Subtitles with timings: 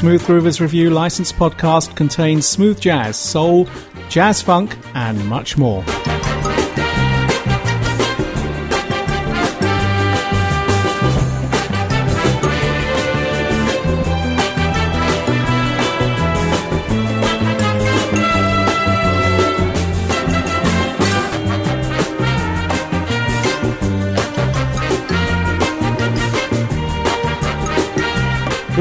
[0.00, 3.68] Smooth Groovers Review licensed podcast contains smooth jazz, soul,
[4.08, 5.84] jazz funk, and much more.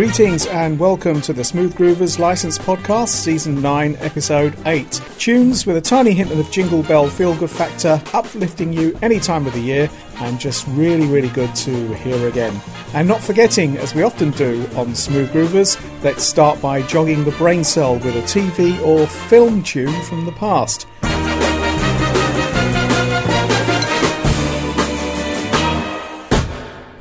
[0.10, 5.02] Greetings and welcome to the Smooth Groovers License Podcast, Season 9, Episode 8.
[5.20, 9.46] Tunes with a tiny hint of jingle bell feel good factor, uplifting you any time
[9.46, 12.60] of the year, and just really, really good to hear again.
[12.96, 17.32] And not forgetting, as we often do on Smooth Groovers, let's start by jogging the
[17.34, 20.88] brain cell with a TV or film tune from the past.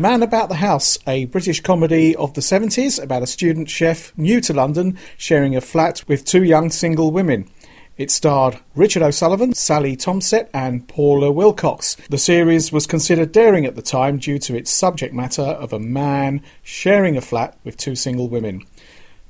[0.01, 4.41] Man About the House, a British comedy of the 70s about a student chef new
[4.43, 7.51] to London sharing a flat with two young single women.
[7.97, 11.97] It starred Richard O'Sullivan, Sally Tomsett, and Paula Wilcox.
[12.11, 15.81] The series was considered daring at the time due to its subject matter of a
[15.81, 18.65] man sharing a flat with two single women.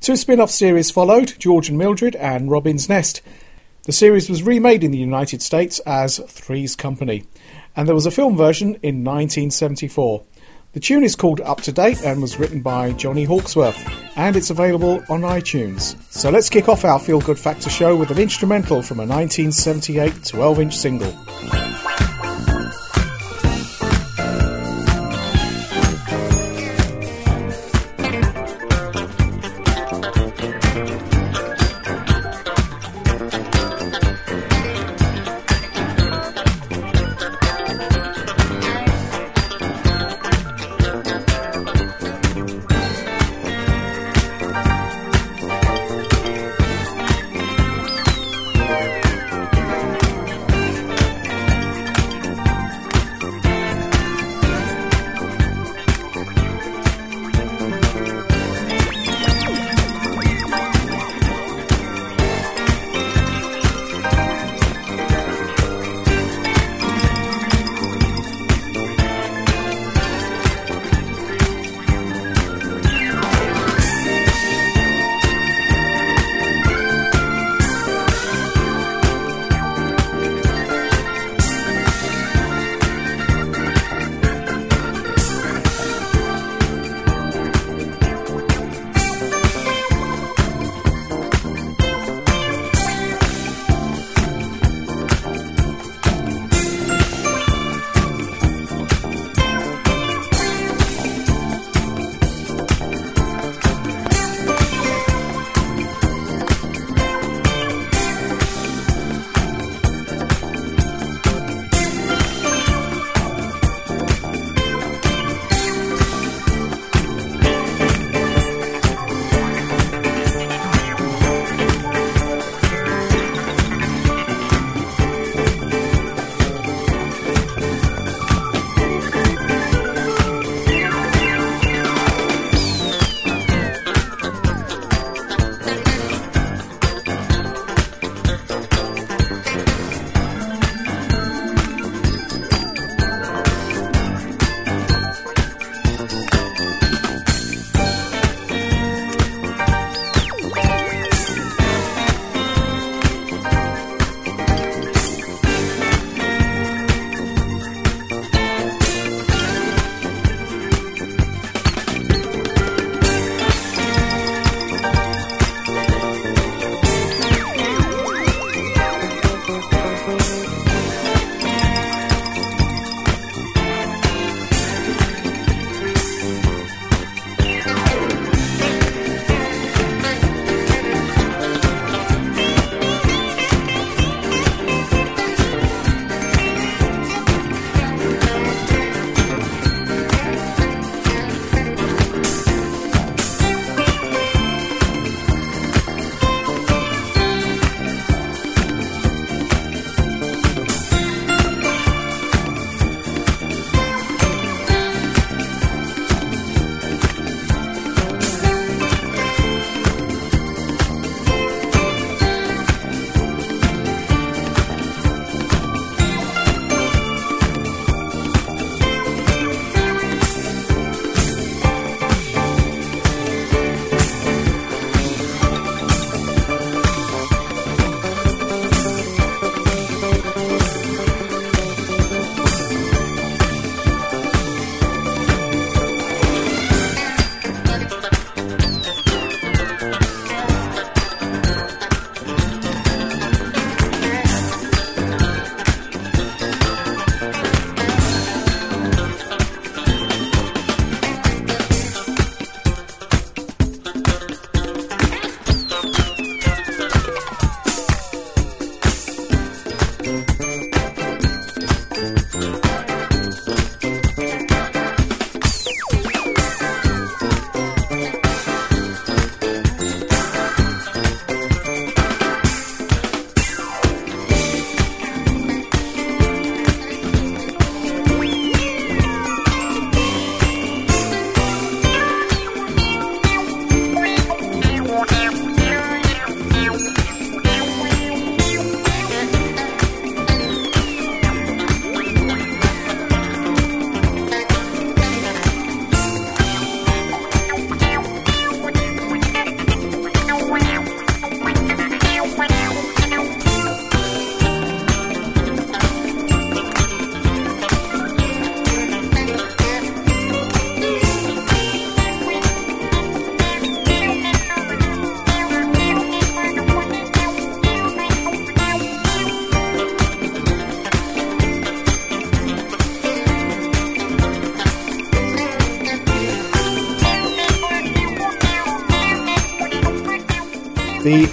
[0.02, 3.22] Two spin off series followed George and Mildred and Robin's Nest.
[3.84, 7.24] The series was remade in the United States as Three's Company,
[7.74, 10.24] and there was a film version in 1974.
[10.74, 13.78] The tune is called Up to Date and was written by Johnny Hawksworth,
[14.16, 15.96] and it's available on iTunes.
[16.12, 20.24] So let's kick off our Feel Good Factor show with an instrumental from a 1978
[20.24, 21.14] 12 inch single.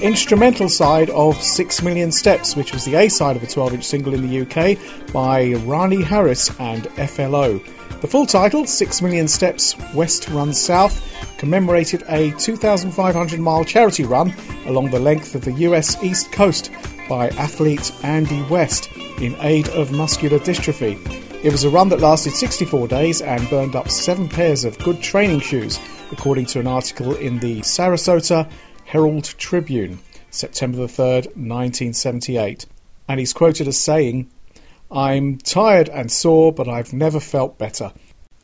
[0.06, 3.84] Instrumental side of Six Million Steps, which was the A side of a 12 inch
[3.84, 4.78] single in the UK
[5.12, 7.58] by Rahni Harris and FLO.
[8.02, 11.02] The full title, Six Million Steps West Runs South,
[11.40, 14.32] commemorated a 2,500 mile charity run
[14.68, 16.72] along the length of the US East Coast
[17.10, 21.00] by athlete Andy West in aid of muscular dystrophy.
[21.44, 25.02] It was a run that lasted 64 days and burned up seven pairs of good
[25.02, 25.80] training shoes,
[26.12, 28.48] according to an article in the Sarasota
[28.86, 30.00] Herald Tribune,
[30.30, 32.66] September the 3rd, 1978.
[33.08, 34.30] And he's quoted as saying,
[34.92, 37.92] I'm tired and sore, but I've never felt better.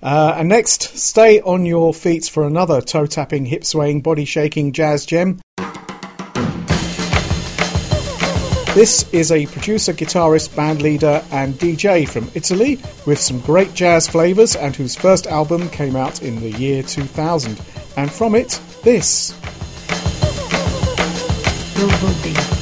[0.01, 4.73] Uh, and next, stay on your feet for another toe tapping, hip swaying, body shaking
[4.73, 5.39] jazz gem.
[8.73, 14.07] This is a producer, guitarist, band leader, and DJ from Italy with some great jazz
[14.07, 17.61] flavours and whose first album came out in the year 2000.
[17.97, 19.35] And from it, this.
[21.81, 22.60] eu voltei.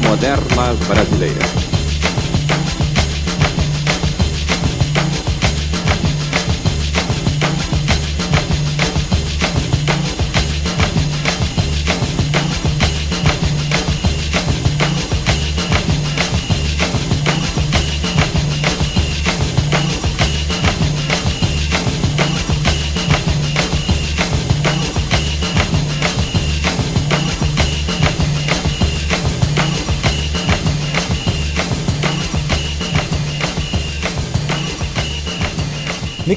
[0.00, 1.53] Moderna brasileira.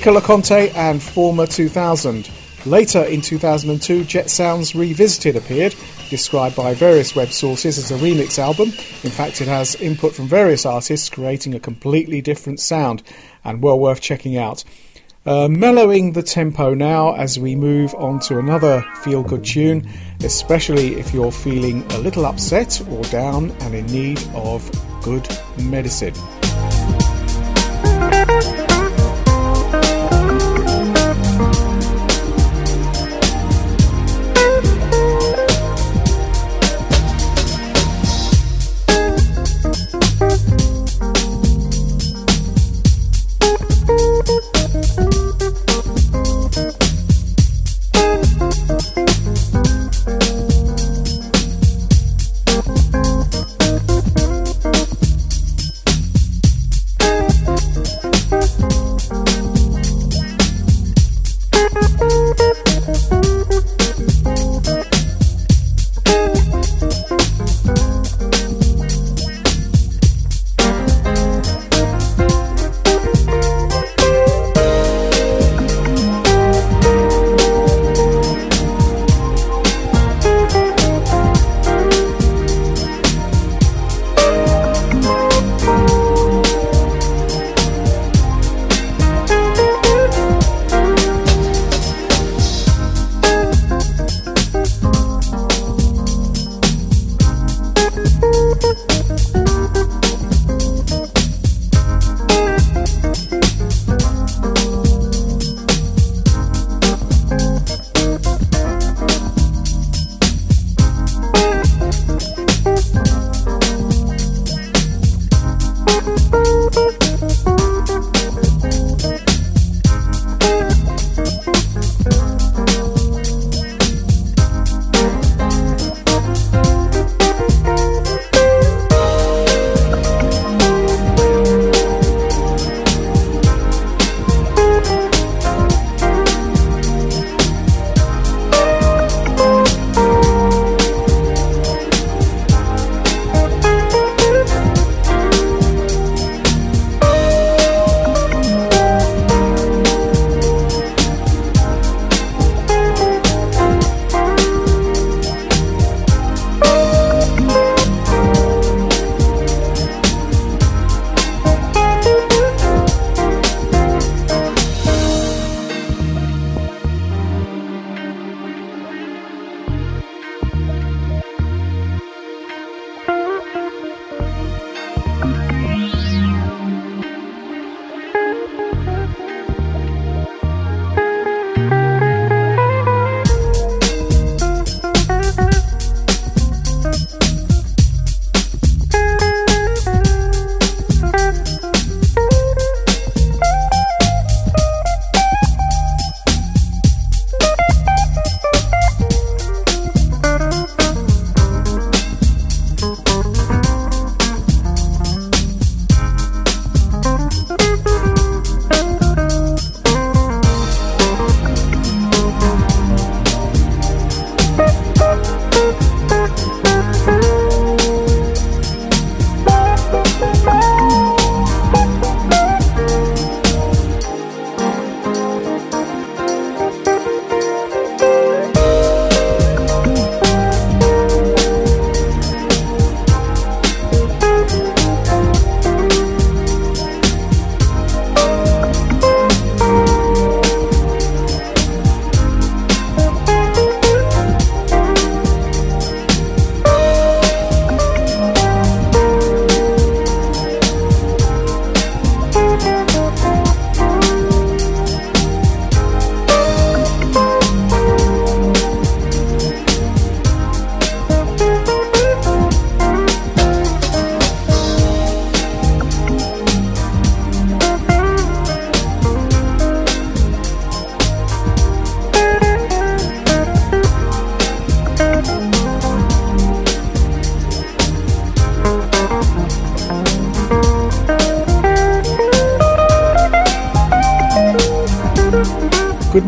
[0.08, 2.30] Nicola Conte and Forma 2000.
[2.66, 5.76] Later in 2002, Jet Sounds Revisited appeared,
[6.10, 8.70] described by various web sources as a remix album.
[9.04, 13.04] In fact, it has input from various artists, creating a completely different sound,
[13.44, 14.64] and well worth checking out.
[15.26, 19.86] Uh, mellowing the tempo now as we move on to another feel good tune,
[20.24, 24.72] especially if you're feeling a little upset or down and in need of
[25.04, 26.14] good medicine.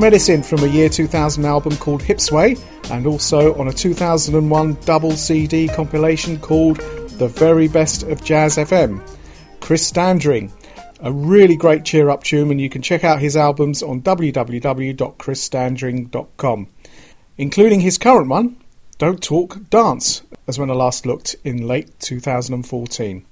[0.09, 2.57] Medicine from a year 2000 album called Hip Sway,
[2.89, 6.77] and also on a 2001 double CD compilation called
[7.19, 9.07] The Very Best of Jazz FM.
[9.59, 10.51] Chris Standring,
[11.01, 16.67] a really great cheer up tune, and you can check out his albums on www.chrisstandring.com,
[17.37, 18.57] including his current one,
[18.97, 23.27] Don't Talk Dance, as when I last looked in late 2014.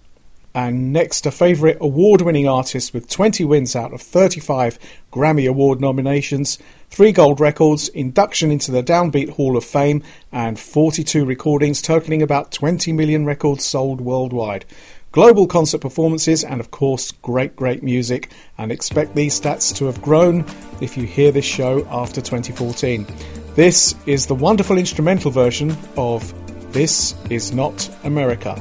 [0.57, 4.79] And next, a favourite award winning artist with 20 wins out of 35
[5.13, 6.57] Grammy Award nominations,
[6.89, 12.51] 3 gold records, induction into the Downbeat Hall of Fame, and 42 recordings totaling about
[12.51, 14.65] 20 million records sold worldwide.
[15.11, 18.31] Global concert performances, and of course, great, great music.
[18.57, 20.43] And expect these stats to have grown
[20.81, 23.05] if you hear this show after 2014.
[23.53, 26.33] This is the wonderful instrumental version of
[26.73, 28.55] This Is Not America.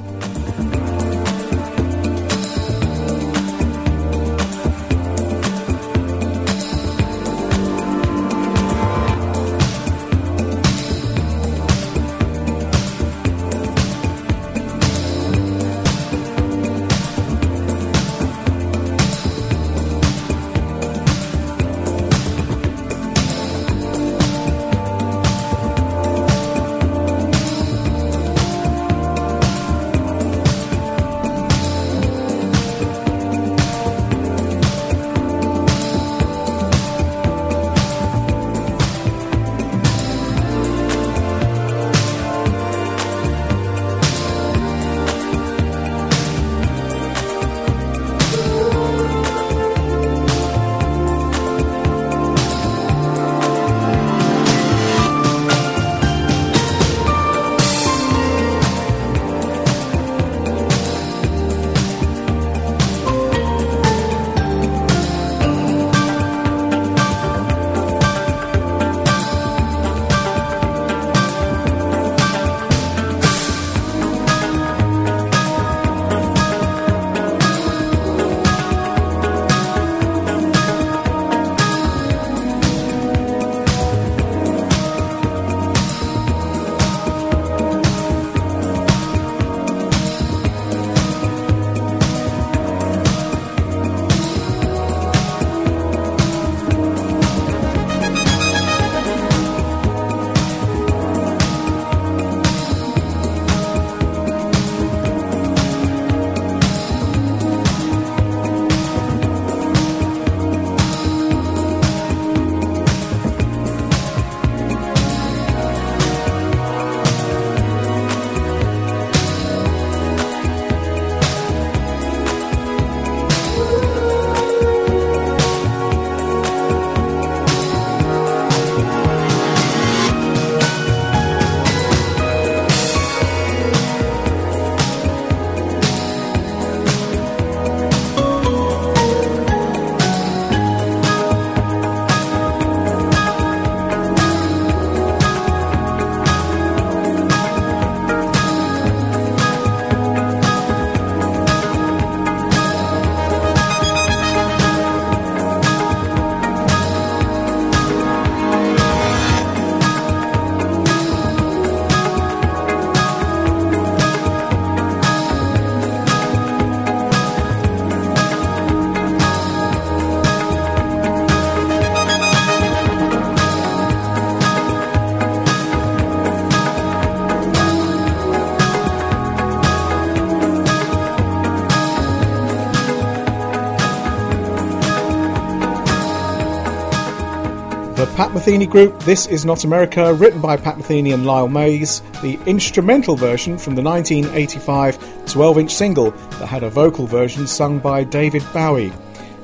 [188.46, 192.38] Pat Metheny Group, This Is Not America, written by Pat Metheny and Lyle Mays, the
[192.46, 198.04] instrumental version from the 1985 12 inch single that had a vocal version sung by
[198.04, 198.92] David Bowie.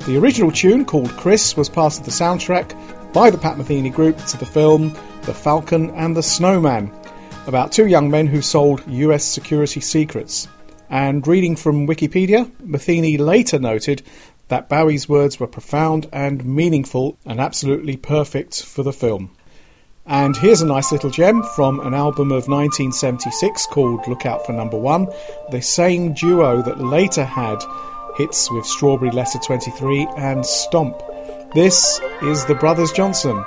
[0.05, 2.71] The original tune, called Chris, was part of the soundtrack
[3.11, 6.89] by the Pat Metheny Group to the film The Falcon and the Snowman,
[7.45, 10.47] about two young men who sold US security secrets.
[10.89, 14.01] And reading from Wikipedia, Metheny later noted
[14.53, 19.35] that Bowie's words were profound and meaningful and absolutely perfect for the film.
[20.05, 24.53] And here's a nice little gem from an album of 1976 called Look Out for
[24.53, 25.07] Number One,
[25.49, 27.63] the same duo that later had
[28.15, 31.01] hits with Strawberry Letter 23 and Stomp.
[31.55, 33.43] This is the Brothers Johnson.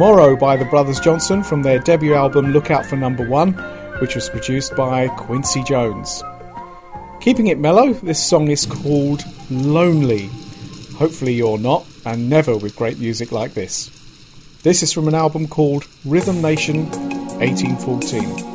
[0.00, 3.52] Tomorrow by the Brothers Johnson from their debut album Look Out for Number One,
[4.00, 6.22] which was produced by Quincy Jones.
[7.20, 10.30] Keeping it mellow, this song is called Lonely.
[10.96, 13.90] Hopefully, you're not, and never with great music like this.
[14.62, 16.88] This is from an album called Rhythm Nation
[17.38, 18.49] 1814.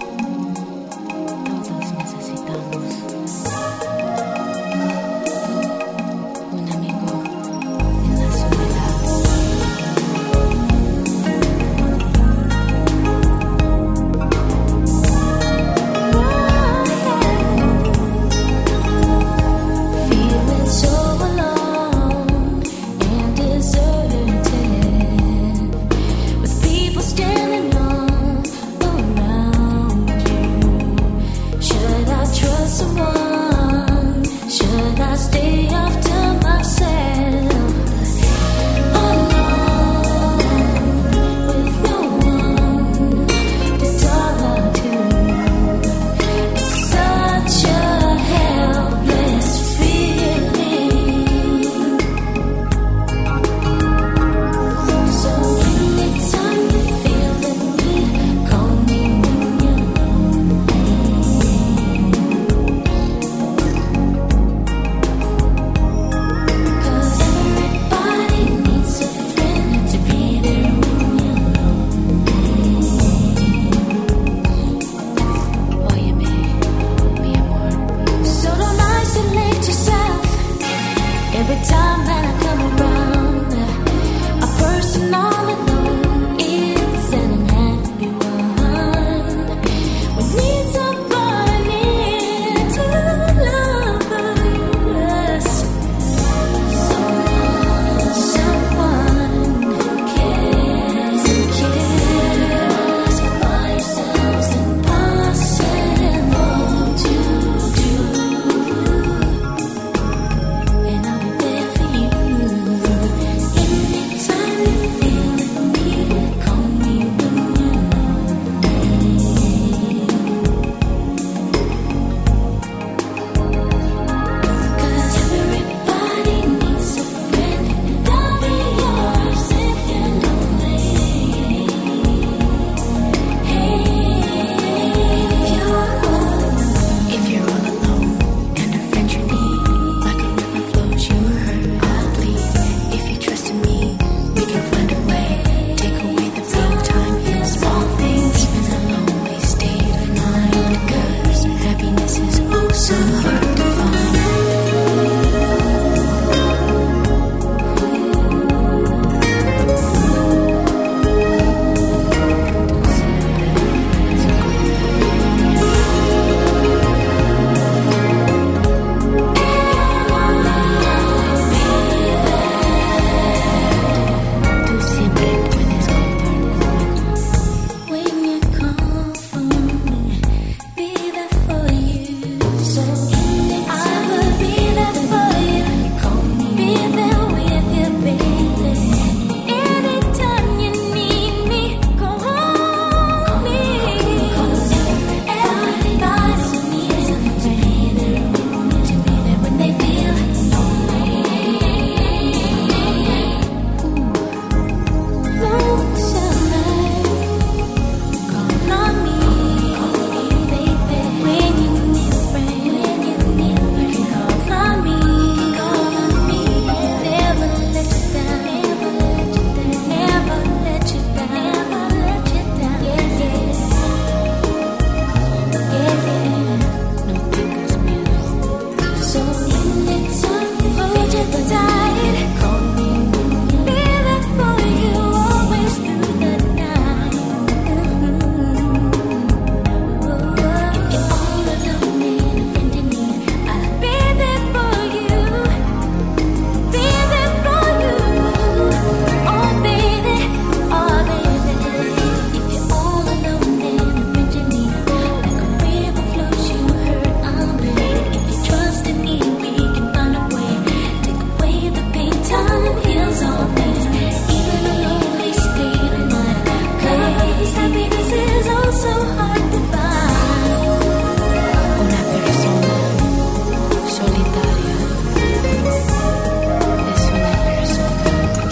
[81.65, 81.94] 참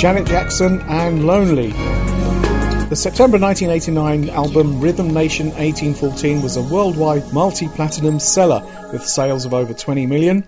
[0.04, 1.72] Janet Jackson and Lonely.
[2.90, 8.62] The September 1989 album Rhythm Nation 1814 was a worldwide multi platinum seller
[8.92, 10.46] with sales of over 20 million,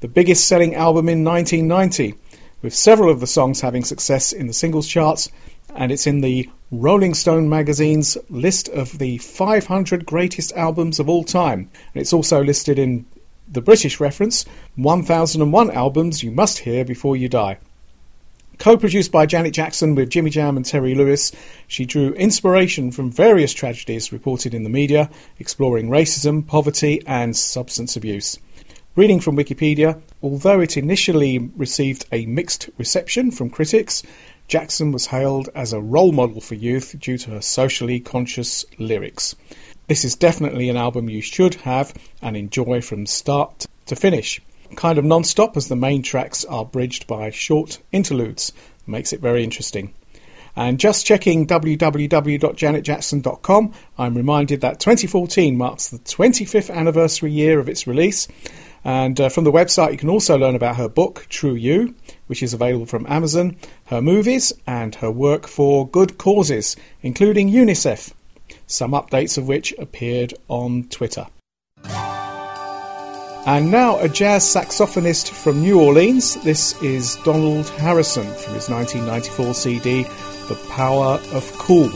[0.00, 2.18] the biggest selling album in 1990,
[2.62, 5.30] with several of the songs having success in the singles charts,
[5.76, 11.22] and it's in the Rolling Stone magazine's list of the 500 greatest albums of all
[11.22, 11.70] time.
[11.94, 13.06] And it's also listed in
[13.46, 17.58] the British reference 1001 albums you must hear before you die.
[18.58, 21.30] Co produced by Janet Jackson with Jimmy Jam and Terry Lewis,
[21.68, 27.96] she drew inspiration from various tragedies reported in the media, exploring racism, poverty, and substance
[27.96, 28.38] abuse.
[28.96, 34.02] Reading from Wikipedia, although it initially received a mixed reception from critics,
[34.48, 39.36] Jackson was hailed as a role model for youth due to her socially conscious lyrics.
[39.86, 41.92] This is definitely an album you should have
[42.22, 44.40] and enjoy from start to finish
[44.74, 48.52] kind of non stop as the main tracks are bridged by short interludes.
[48.86, 49.94] Makes it very interesting.
[50.56, 57.86] And just checking www.janetjackson.com, I'm reminded that 2014 marks the 25th anniversary year of its
[57.86, 58.26] release.
[58.82, 61.94] And uh, from the website, you can also learn about her book, True You,
[62.26, 68.14] which is available from Amazon, her movies, and her work for good causes, including UNICEF,
[68.66, 71.26] some updates of which appeared on Twitter.
[73.46, 76.34] And now a jazz saxophonist from New Orleans.
[76.42, 80.02] This is Donald Harrison from his 1994 CD,
[80.48, 81.92] The Power of Cool.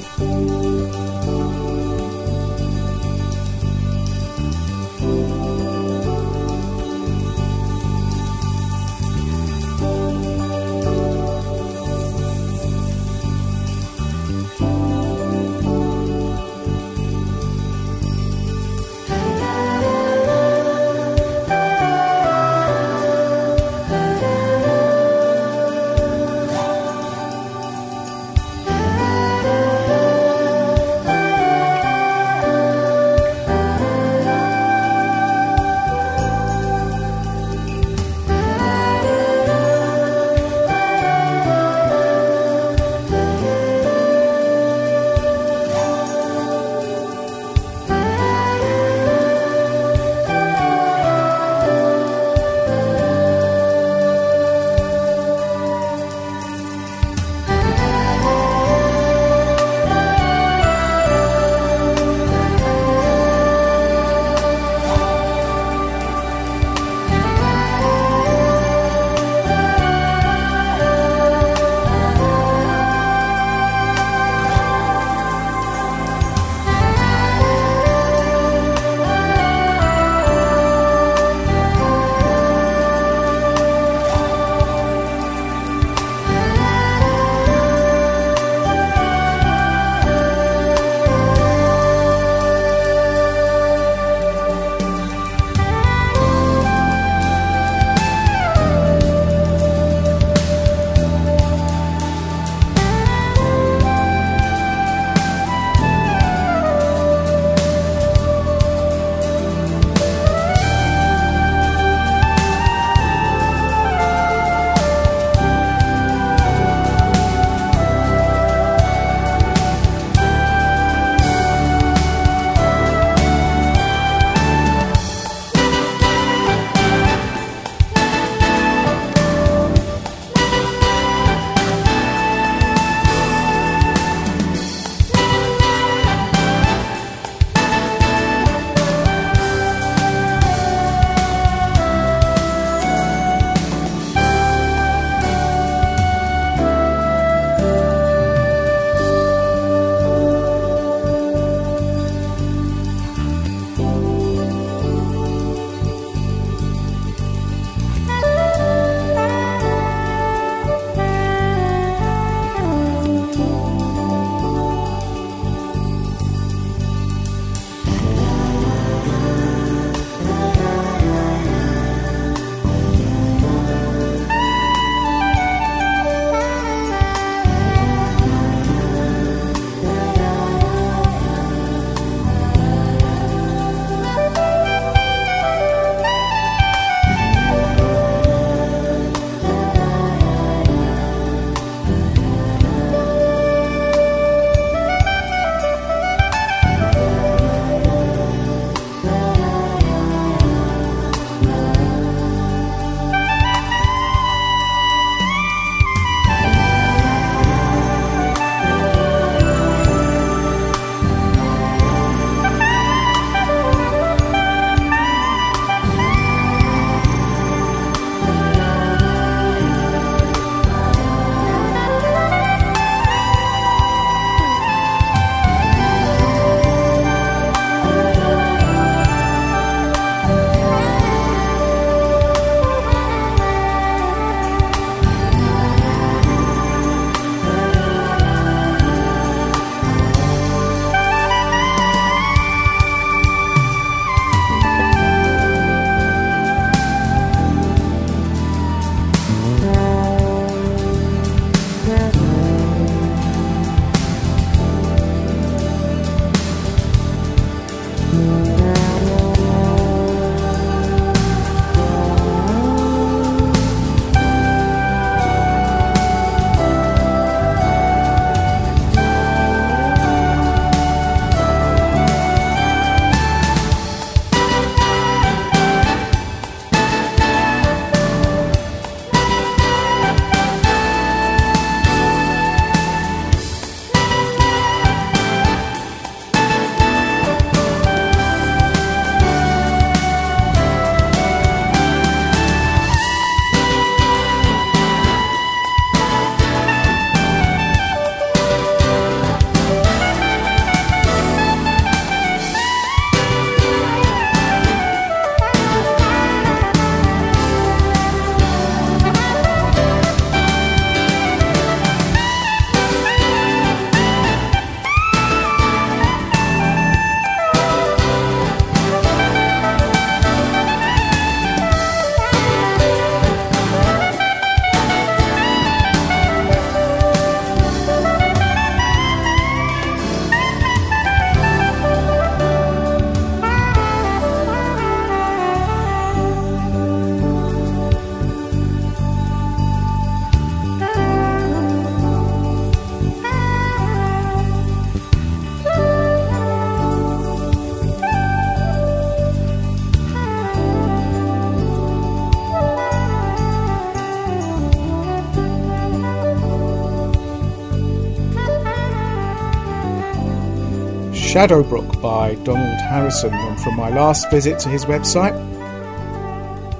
[361.30, 365.32] Shadowbrook by Donald Harrison, and from my last visit to his website,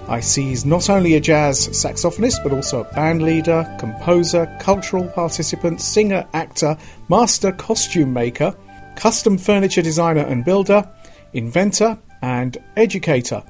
[0.09, 5.07] I see he's not only a jazz saxophonist but also a band leader, composer, cultural
[5.07, 6.77] participant, singer, actor,
[7.09, 8.53] master costume maker,
[8.97, 10.91] custom furniture designer and builder,
[11.33, 13.45] inventor, and educator.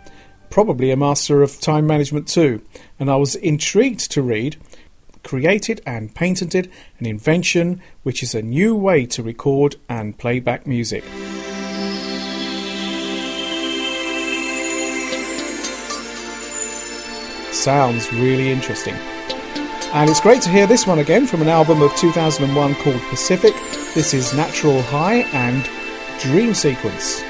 [0.50, 2.60] Probably a master of time management too.
[2.98, 4.58] And I was intrigued to read
[5.30, 6.68] created and patented
[6.98, 11.04] an invention which is a new way to record and play back music.
[17.52, 18.94] Sounds really interesting.
[19.92, 23.54] And it's great to hear this one again from an album of 2001 called Pacific.
[23.94, 25.62] This is Natural High and
[26.20, 27.22] Dream Sequence.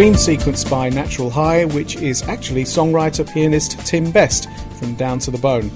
[0.00, 4.48] Dream sequence by Natural High, which is actually songwriter pianist Tim Best
[4.78, 5.70] from Down to the Bone.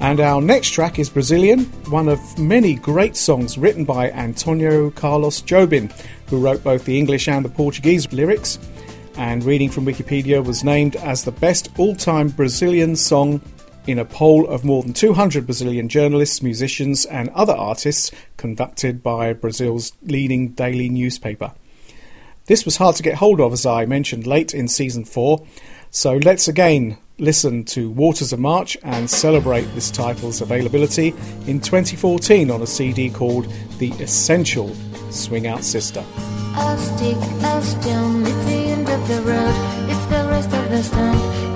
[0.00, 5.42] And our next track is Brazilian, one of many great songs written by Antonio Carlos
[5.42, 5.92] Jobim,
[6.28, 8.58] who wrote both the English and the Portuguese lyrics.
[9.16, 13.40] And reading from Wikipedia was named as the best all time Brazilian song
[13.86, 19.32] in a poll of more than 200 Brazilian journalists, musicians, and other artists conducted by
[19.32, 21.52] Brazil's leading daily newspaper.
[22.46, 25.46] This was hard to get hold of, as I mentioned late in season 4,
[25.90, 31.08] so let's again listen to Waters of March and celebrate this title's availability
[31.46, 33.46] in 2014 on a CD called
[33.78, 34.74] The Essential
[35.10, 36.04] Swing Out Sister.
[36.56, 37.16] A stick,
[37.62, 40.82] stone, it's the end of the road, it's the rest of the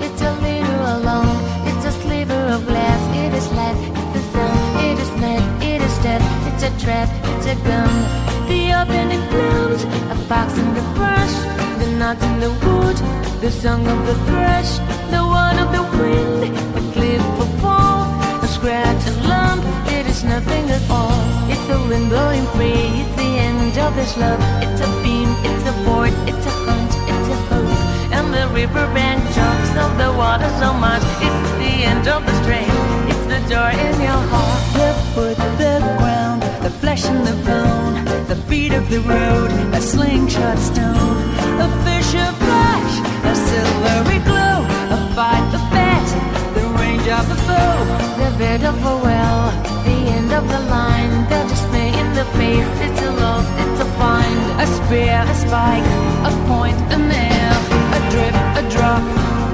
[0.05, 4.99] it's a little alone, it's a sliver of glass, it is it's the sun, it
[5.01, 8.36] is night, it is death, it's a trap, it's a gun.
[8.47, 11.35] The opening blooms, a fox in the brush,
[11.79, 12.97] the knots in the wood,
[13.41, 14.77] the song of the thrush,
[15.11, 18.07] the one of the wind, a cliff, a fall,
[18.43, 21.19] a scratch, a lump, it is nothing at all.
[21.51, 25.65] It's the wind blowing free, it's the end of this love, it's a beam, it's
[25.67, 27.69] a board, it's a hunt, it's a hook,
[28.15, 32.69] and the riverbank chunks of the water so much, it's the end of the string,
[33.11, 34.55] it's the joy in your heart.
[34.77, 38.06] The foot, the ground, the flesh and the bone,
[38.49, 41.17] beat of the road, a slingshot stone,
[41.65, 42.93] a fish of flash,
[43.31, 44.57] a silvery glow,
[44.95, 46.07] a fight, a bet,
[46.55, 47.77] the range of a bow,
[48.21, 49.39] The bed of a well,
[49.85, 53.87] the end of the line, the dismay in the face, it's a loss, it's a
[53.99, 54.39] find.
[54.63, 55.89] A spear, a spike,
[56.29, 57.57] a point, a nail,
[57.97, 59.03] a drip, a drop.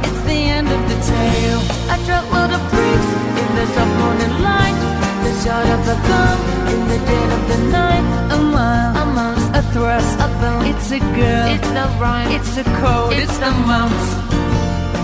[0.07, 1.61] It's the end of the tale.
[1.93, 3.11] A truckload of bricks
[3.41, 4.72] in the light, the
[5.43, 6.37] shot of a gun
[6.71, 8.05] in the dead of the night.
[8.31, 12.55] A mile, A month, a thrust, a bone, It's a girl, it's the rhyme, it's
[12.63, 13.83] a code, it's it's the the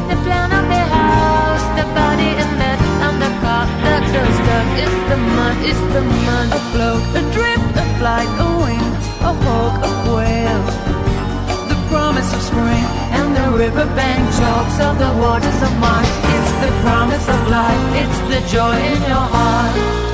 [0.09, 4.67] the plan of the house, the body and that, and the car that goes stuck.
[4.83, 6.47] It's the mud, it's the mud.
[6.59, 8.87] A float, a drip, a flight, a wing,
[9.29, 10.61] a hawk, a quail.
[11.71, 12.85] The promise of spring
[13.17, 16.11] And the riverbank chalks of the waters of March.
[16.35, 20.09] It's the promise of life, it's the joy in your heart.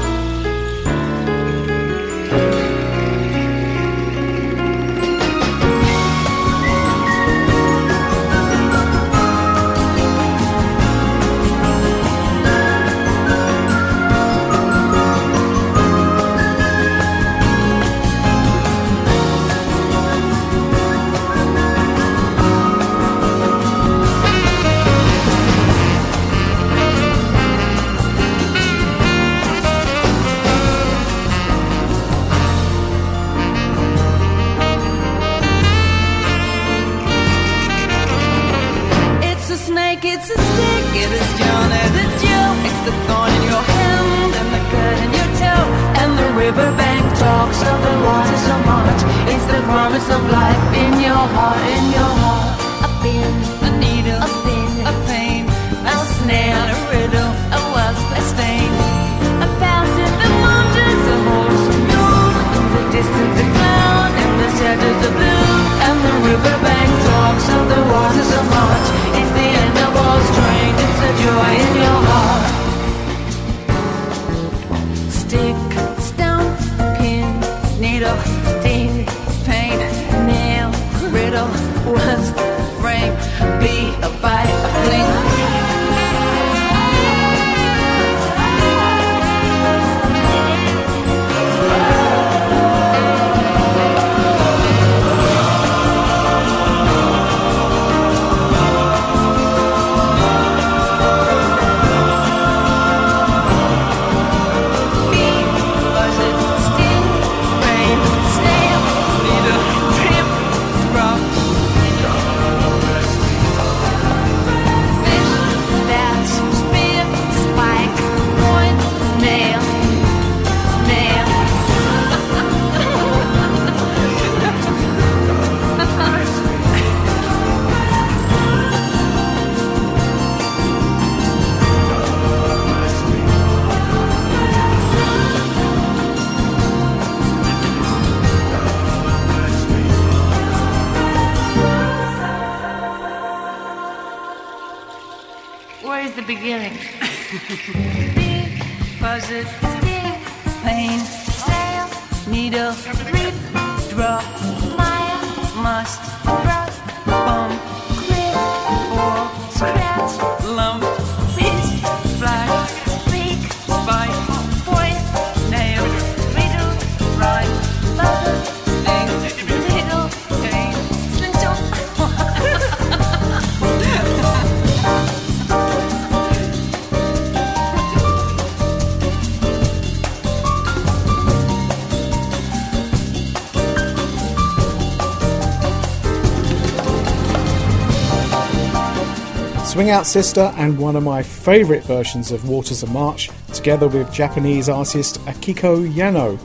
[189.85, 194.11] Swing Out Sister and one of my favourite versions of Waters of March, together with
[194.11, 196.39] Japanese artist Akiko Yano.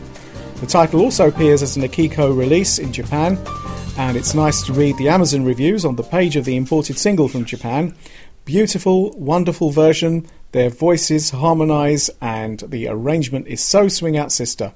[0.60, 3.38] The title also appears as an Akiko release in Japan,
[3.96, 7.28] and it's nice to read the Amazon reviews on the page of the imported single
[7.28, 7.94] from Japan.
[8.44, 14.74] Beautiful, wonderful version, their voices harmonise, and the arrangement is so Swing Out Sister.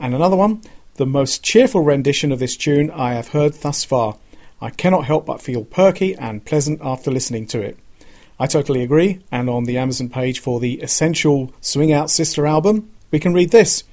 [0.00, 0.62] And another one,
[0.96, 4.16] the most cheerful rendition of this tune I have heard thus far.
[4.60, 7.78] I cannot help but feel perky and pleasant after listening to it.
[8.38, 12.90] I totally agree, and on the Amazon page for the Essential Swing Out Sister album,
[13.12, 13.84] we can read this.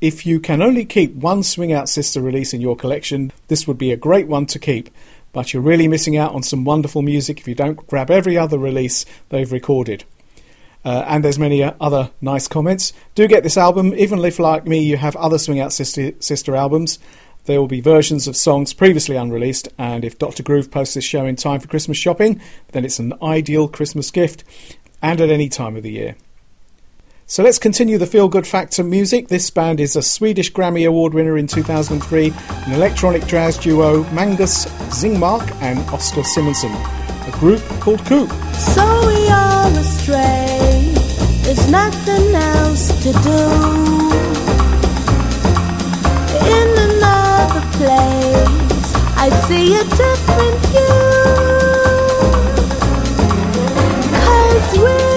[0.00, 3.78] If you can only keep one Swing Out Sister release in your collection, this would
[3.78, 4.90] be a great one to keep,
[5.32, 8.58] but you're really missing out on some wonderful music if you don't grab every other
[8.58, 10.04] release they've recorded.
[10.84, 12.92] Uh, and there's many uh, other nice comments.
[13.14, 16.56] Do get this album, even if, like me, you have other Swing Out Sister, sister
[16.56, 16.98] albums.
[17.44, 20.44] There will be versions of songs previously unreleased, and if Dr.
[20.44, 22.40] Groove posts this show in time for Christmas shopping,
[22.70, 24.44] then it's an ideal Christmas gift,
[25.02, 26.14] and at any time of the year.
[27.26, 29.26] So let's continue the feel good factor music.
[29.26, 32.32] This band is a Swedish Grammy Award winner in 2003,
[32.66, 36.72] an electronic jazz duo, Magnus Zingmark and Oscar Simonsson,
[37.26, 38.30] a group called Koop.
[38.54, 40.92] So we are astray,
[41.42, 44.11] there's nothing else to do.
[47.82, 50.92] Place, I see a different you.
[54.22, 55.11] Cause we,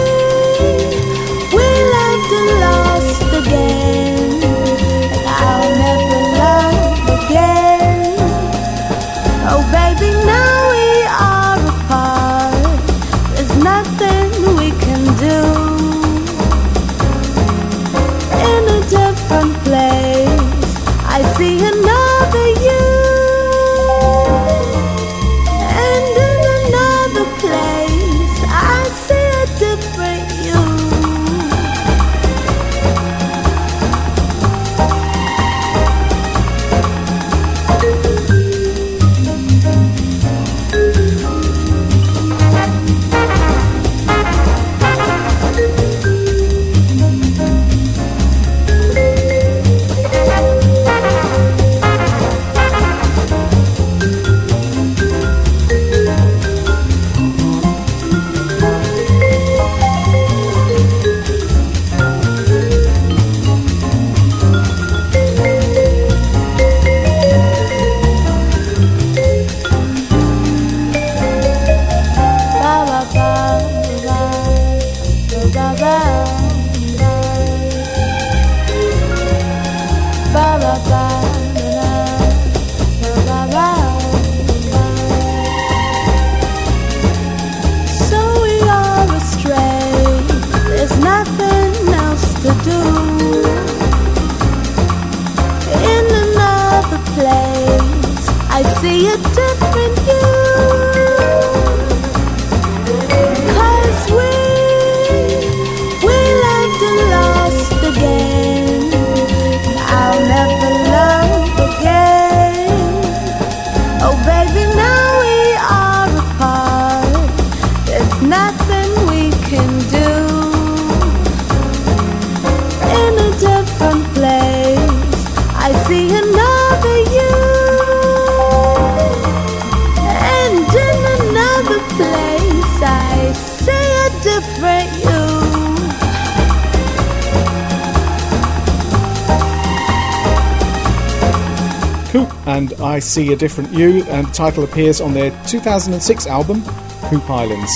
[143.15, 146.61] See a Different You, and the title appears on their 2006 album,
[147.09, 147.71] Koop Islands.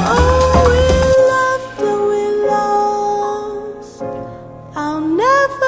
[0.00, 0.80] Oh, we
[1.28, 4.02] loved and we lost.
[4.74, 5.66] I'll never.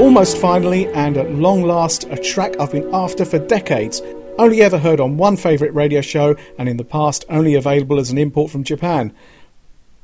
[0.00, 4.00] Almost finally, and at long last, a track I've been after for decades.
[4.38, 8.10] Only ever heard on one favourite radio show, and in the past only available as
[8.10, 9.12] an import from Japan.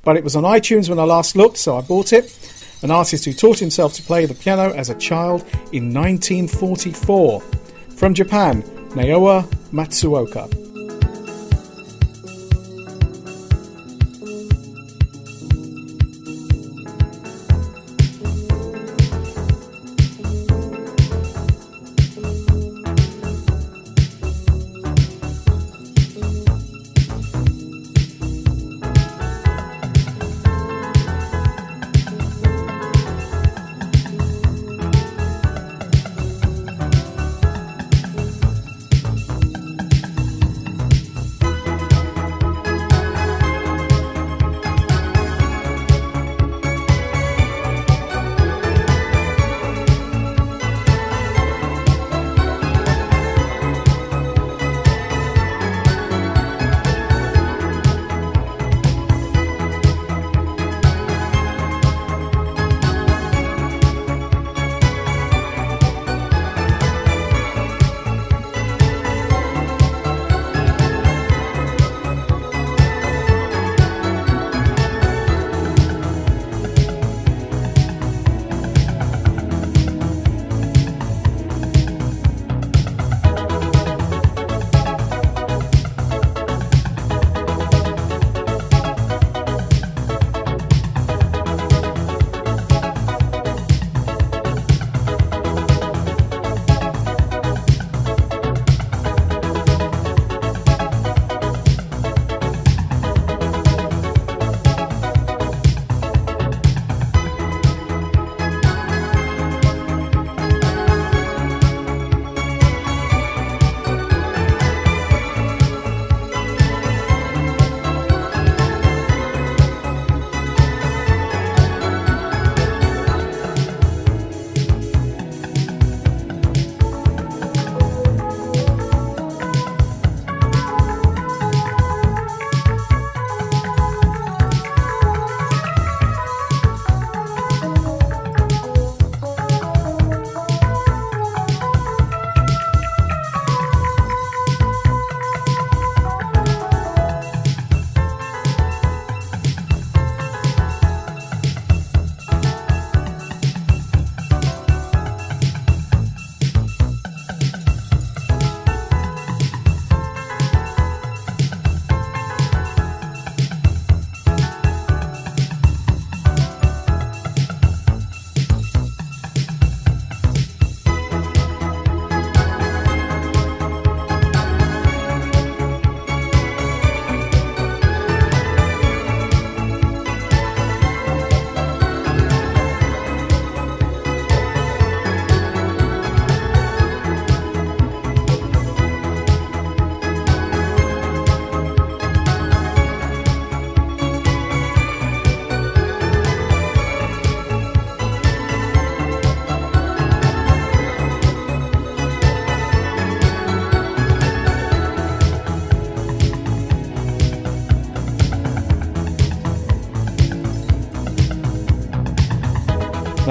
[0.03, 2.25] But it was on iTunes when I last looked, so I bought it.
[2.83, 7.41] An artist who taught himself to play the piano as a child in 1944.
[7.97, 8.63] From Japan,
[8.95, 10.70] Naoya Matsuoka.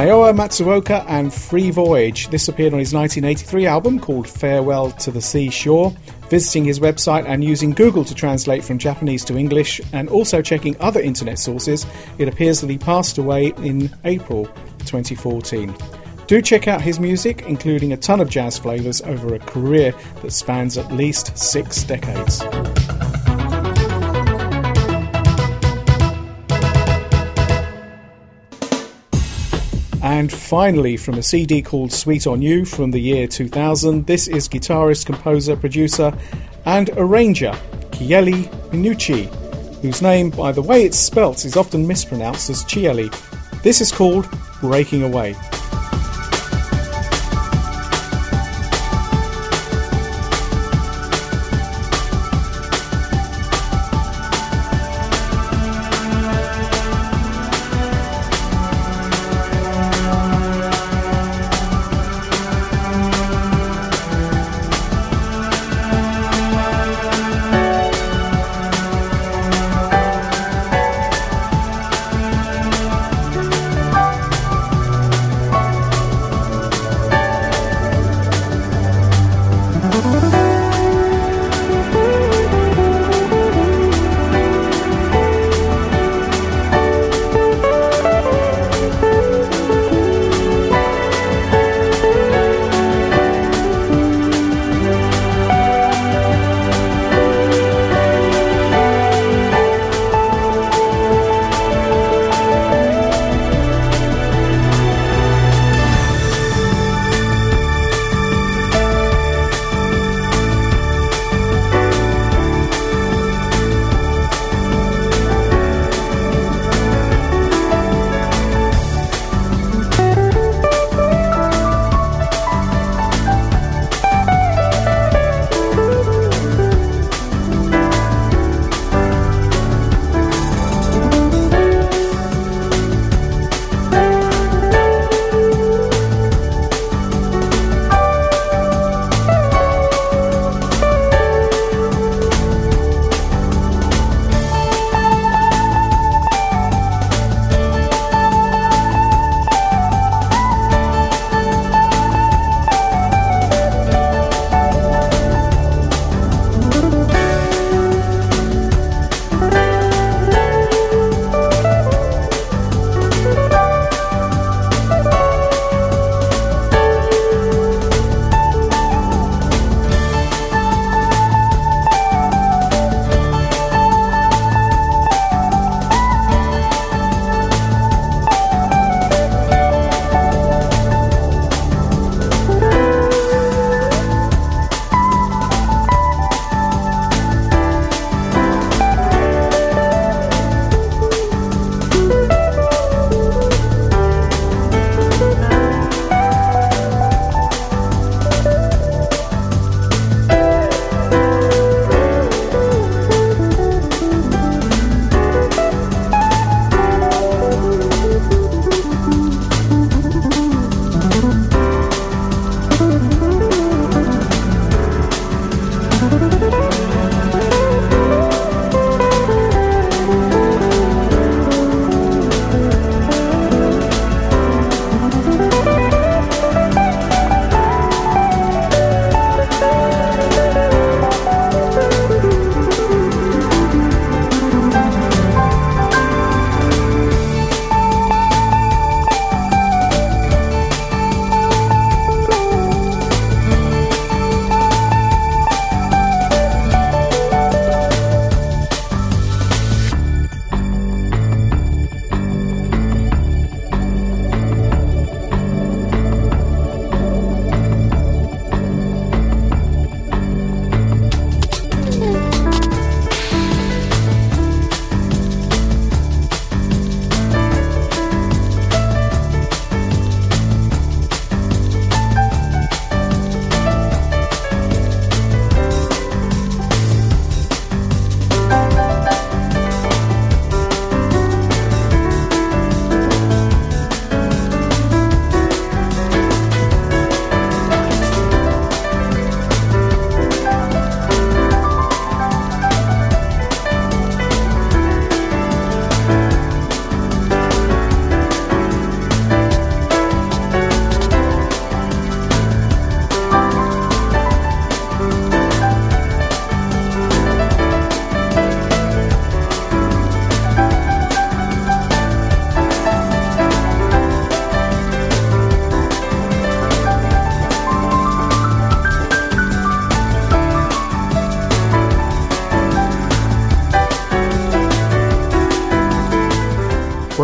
[0.10, 2.30] Naoya Matsuoka and Free Voyage.
[2.30, 5.96] This appeared on his 1983 album called Farewell to the Seashore.
[6.32, 10.76] Visiting his website and using Google to translate from Japanese to English, and also checking
[10.82, 11.86] other internet sources,
[12.18, 14.46] it appears that he passed away in April
[14.80, 15.76] 2014.
[16.26, 19.94] Do check out his music, including a ton of jazz flavours over a career
[20.24, 22.42] that spans at least six decades.
[30.10, 34.50] And finally, from a CD called Sweet on You from the year 2000, this is
[34.50, 36.12] guitarist, composer, producer,
[36.66, 37.52] and arranger
[37.92, 39.28] Chieli Minucci,
[39.84, 43.14] whose name, by the way it's spelt, is often mispronounced as Chieli.
[43.62, 44.28] This is called
[44.62, 45.36] Breaking Away.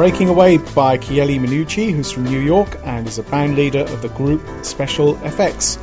[0.06, 4.04] Breaking Away by Chieli Minucci, who's from New York and is a band leader of
[4.04, 5.80] the group Special FX.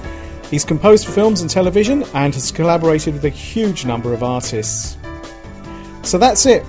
[0.47, 4.97] He's composed for films and television and has collaborated with a huge number of artists.
[6.05, 6.65] So that's it.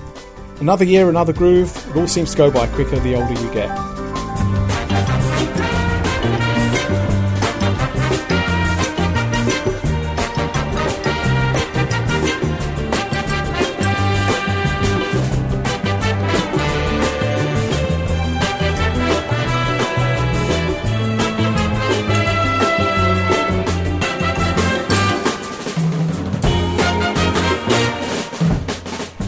[0.58, 1.70] Another year, another groove.
[1.90, 3.93] It all seems to go by quicker the older you get.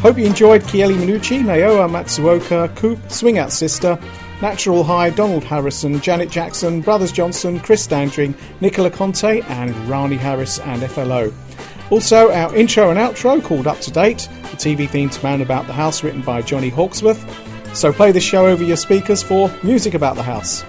[0.06, 3.98] Hope you enjoyed Chieli Minucci, Naoya Matsuoka, Koop, Swing Out Sister,
[4.40, 10.60] Natural High, Donald Harrison, Janet Jackson, Brothers Johnson, Chris Standring, Nicola Conte, and Rahni Harris
[10.60, 11.32] and FLO.
[11.90, 15.66] Also, our intro and outro called Up to Date, the TV theme to Man About
[15.66, 17.26] the House written by Johnny Hawksworth.
[17.76, 20.60] So play this show over your speakers for Music About the House.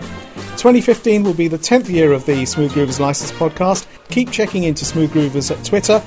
[0.57, 3.85] 2015 will be the 10th year of the Smooth Groovers License podcast.
[4.09, 6.01] Keep checking into Smooth Groovers at Twitter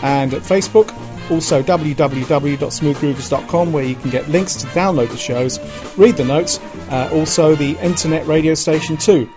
[0.00, 0.94] and at Facebook.
[1.30, 5.58] Also, www.smoothgroovers.com, where you can get links to download the shows,
[5.96, 6.58] read the notes,
[6.90, 9.28] uh, also the internet radio station too.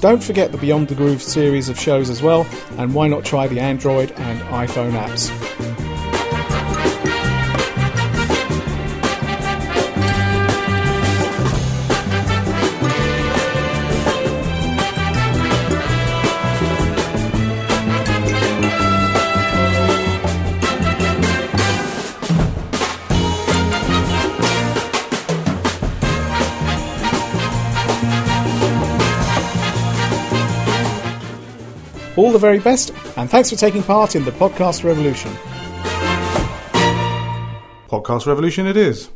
[0.00, 2.46] Don't forget the Beyond the Groove series of shows as well,
[2.78, 5.79] and why not try the Android and iPhone apps?
[32.20, 35.32] All the very best, and thanks for taking part in the podcast revolution.
[37.88, 39.08] Podcast Revolution it is.